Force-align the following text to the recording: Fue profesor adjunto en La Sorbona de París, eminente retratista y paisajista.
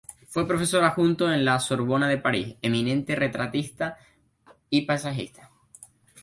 Fue 0.27 0.47
profesor 0.47 0.83
adjunto 0.83 1.31
en 1.31 1.45
La 1.45 1.59
Sorbona 1.59 2.07
de 2.09 2.17
París, 2.17 2.55
eminente 2.63 3.15
retratista 3.15 3.97
y 4.67 4.81
paisajista. 4.87 5.51